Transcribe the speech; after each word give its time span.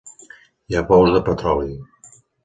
Hi 0.71 0.77
ha 0.79 0.81
pous 0.91 1.11
de 1.15 1.21
petroli. 1.27 1.69